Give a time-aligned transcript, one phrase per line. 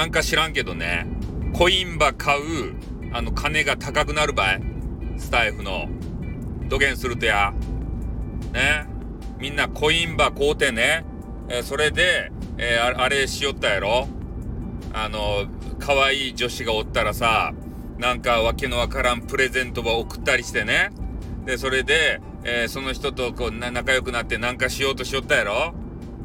[0.00, 1.06] なんか知らんけどね、
[1.52, 2.74] コインバ買う、
[3.12, 4.62] あの、金が高くなるばい。
[5.18, 5.90] スタイフの。
[6.70, 7.52] 土下するとや。
[8.54, 8.86] ね。
[9.38, 11.04] みんなコインバ買うてね。
[11.50, 14.08] え、それで、えー、あれしよったやろ
[14.94, 15.44] あの、
[15.78, 17.52] 可愛い女子がおったらさ、
[17.98, 20.92] なんかわけのわからんプレゼントを送ったりしてね。
[21.44, 25.74] で、それで、えー、その人とこう仲良くなってなんかしようとしよったやろ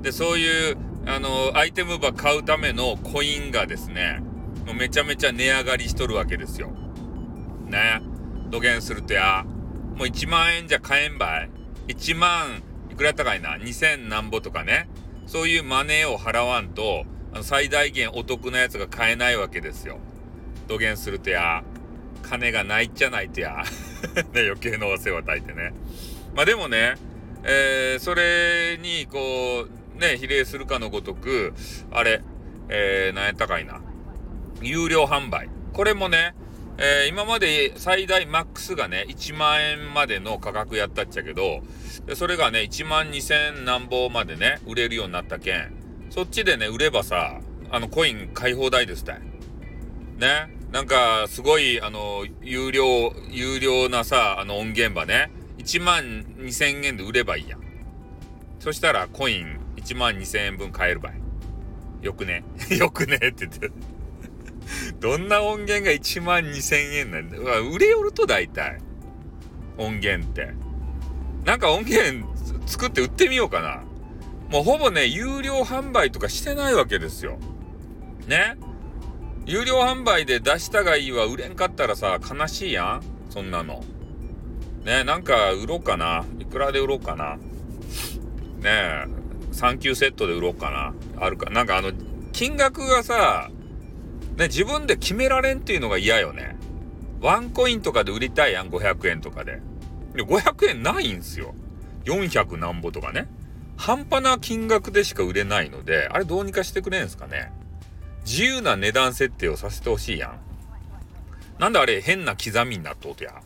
[0.00, 4.22] で、そういう、あの、アイテムば買うためのコインがですね、
[4.66, 6.70] もうめちゃめちゃ値上がりしとるわけですよ。
[7.66, 8.00] ね。
[8.50, 9.44] 土下するとや、
[9.96, 11.50] もう1万円じゃ買えんばい。
[11.88, 14.88] 1万、いくらやったかいな ?2000 なんぼとかね。
[15.26, 17.04] そういうマネーを払わんと、
[17.42, 19.98] 最大限お得なやつが買えないわけですよ。
[20.68, 21.64] 土下するとや、
[22.22, 23.64] 金がないっちゃないとや。
[24.32, 25.74] ね、余計なお世話与えてね。
[26.34, 26.94] まあでもね、
[27.42, 31.54] えー、それに、こう、ね、比例するかのごとく、
[31.90, 32.22] あれ、
[32.68, 33.80] えー、何やったかいな。
[34.62, 35.48] 有料販売。
[35.72, 36.34] これもね、
[36.76, 41.60] えー、今まで最大マックスがね、1万円までの価格やったっちゃけど、
[42.14, 45.72] それがね、1万2000何本までね、売れるようになったけん、
[46.10, 49.20] そっちでね、売ればさ、あの、コイン買い放題ですたい。
[50.18, 50.48] ね。
[50.72, 57.60] なんか、すごい、あの、有料、有料なさ、あの音源場ね、1万2000円で売ればいいやん。
[58.58, 61.20] そしたら、コイン1万2000円分買えるばい。
[62.02, 62.44] よくね？
[62.70, 63.16] よくね？
[63.16, 63.70] って言って
[64.98, 67.36] どんな音源が1万2000円なんだ？
[67.60, 68.80] 売れよると大体。
[69.76, 70.54] 音源って。
[71.44, 72.26] なんか音源
[72.66, 73.82] 作って売ってみようかな。
[74.50, 77.38] もうほぼね、有料販売とかしてないわけですよ。
[78.26, 78.56] ね？
[79.46, 83.84] 有料販売で出したがいいわ、売れんかったらさ、悲しいやんそんなの。
[84.84, 85.04] ね？
[85.04, 86.24] なんか売ろうかな。
[86.38, 87.36] いくらで売ろうかな。
[87.36, 87.44] ね？
[88.64, 89.06] え、
[89.54, 90.94] 3級セットで売ろうかな。
[91.24, 91.50] あるか。
[91.50, 91.92] なんかあの、
[92.32, 93.50] 金額がさ、
[94.36, 96.56] ね、自分で決められんっていうのが嫌よね。
[97.20, 99.60] ワンコインとかで売りたいやん、500円とかで。
[100.14, 101.54] で、500円ないんすよ。
[102.04, 103.28] 400なんぼとかね。
[103.76, 107.52] 半端な金額でしか売れないので、あれどうにかしてくれんすかね。
[108.24, 110.38] 自由な値段設定をさせてほしいやん。
[111.58, 113.40] なんであれ変な刻みになっとうとや。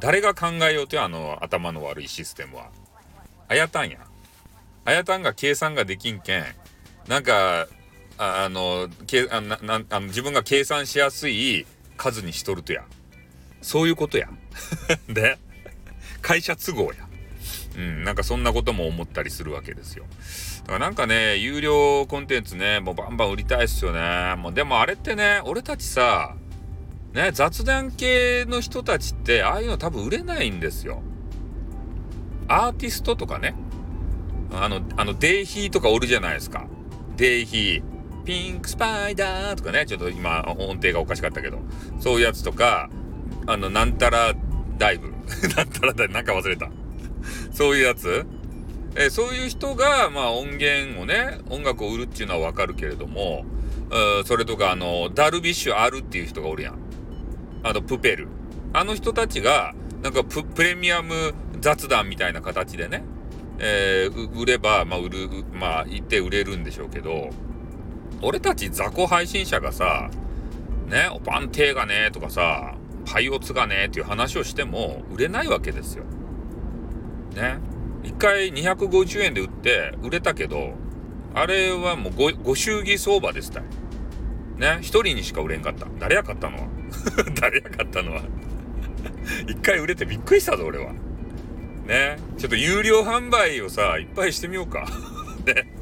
[0.00, 2.70] 誰が考えようとや、あの頭の悪いシステムは。
[3.48, 3.98] あやたんや。
[4.84, 6.44] あやたんが計算ができんけん、
[7.08, 7.66] なんか、
[8.18, 11.66] あの、けあななあの自分が計算しやすい
[11.96, 12.84] 数にしとるとや。
[13.62, 14.28] そういうことや。
[15.08, 15.38] で、
[16.20, 17.08] 会社都合や。
[17.76, 20.04] うん、なんかそんなことも思ったりするわけですよ。
[20.62, 24.34] だからなんかね、有料コンテンツね、もうバンバン売りたいっすよね。
[24.36, 26.34] もうでもあれってね、俺たちさ、
[27.12, 31.02] ね、雑談系の人たちって、ああいうの多分売れないんですよ。
[32.48, 33.54] アーティストとかね、
[34.52, 36.66] あの、あの、デイヒーとかおるじゃないですか。
[37.16, 37.82] デイヒー。
[38.24, 41.60] ピンクスパイダーとかね、ちょっと今音程がおかしかったけど、
[41.98, 42.90] そういうやつとか、
[43.46, 44.34] あの、なんたら
[44.76, 45.08] ダイブ。
[45.56, 46.70] なんたらダイブ、なんか忘れた。
[47.52, 48.26] そういうやつ
[48.96, 53.46] えそういう人が、まあ音源をね、音楽を売るっていうのはわかるけれども、
[54.26, 56.78] それとか、あの、ダルビッシュあるっていう人がおるやん。
[57.62, 58.28] あの、プペル。
[58.72, 63.02] あの人たちが、なんかプ、プレミアム雑談みたいな形でね、
[63.58, 67.30] えー、売れば、まあ、売る、まあ、行って売れるんでしょうけど、
[68.22, 70.10] 俺たち雑魚配信者がさ、
[70.88, 72.74] ね、おパンテーがね、とかさ、
[73.10, 76.04] パイオツがね、っていう話をしても売れないわけですよ。
[77.34, 77.58] ね。
[78.02, 80.72] 一回250円で売って売れたけど、
[81.34, 83.60] あれはもうご、ご祝儀相場でした
[84.56, 84.78] ね。
[84.80, 85.86] 一人にしか売れんかった。
[85.98, 86.68] 誰や買ったのは？
[87.40, 88.22] 誰や買ったのは？
[89.46, 90.92] 一回売れてびっくりしたぞ、俺は。
[91.88, 92.18] ね。
[92.36, 94.86] ちょっと有料販売をさ、いっぱいしてみようか。
[95.44, 95.72] ね。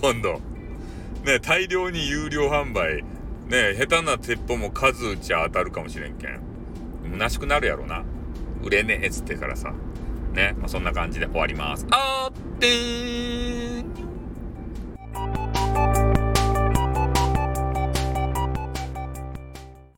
[0.00, 0.40] 今度。
[1.24, 3.04] ね、大量に有料販売。
[3.48, 6.40] ね、下手な鉄砲も数打ちゃ当たるかもしれんけん。
[7.12, 8.04] 虚しくなるやろな。
[8.62, 9.72] 売れねえっつってからさ。
[10.32, 11.86] ね、まあ、そんな感じで終わります。
[11.90, 13.15] あーってー